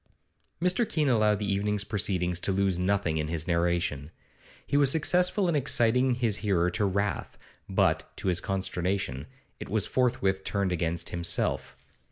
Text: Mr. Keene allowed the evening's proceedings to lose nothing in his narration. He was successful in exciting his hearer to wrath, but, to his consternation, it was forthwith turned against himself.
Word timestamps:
Mr. 0.59 0.89
Keene 0.89 1.09
allowed 1.09 1.37
the 1.37 1.53
evening's 1.53 1.83
proceedings 1.83 2.39
to 2.39 2.51
lose 2.51 2.79
nothing 2.79 3.17
in 3.19 3.27
his 3.27 3.47
narration. 3.47 4.09
He 4.65 4.75
was 4.75 4.89
successful 4.89 5.47
in 5.47 5.55
exciting 5.55 6.15
his 6.15 6.37
hearer 6.37 6.71
to 6.71 6.85
wrath, 6.85 7.37
but, 7.69 8.11
to 8.17 8.27
his 8.27 8.41
consternation, 8.41 9.27
it 9.59 9.69
was 9.69 9.85
forthwith 9.85 10.43
turned 10.43 10.71
against 10.71 11.09
himself. 11.11 11.77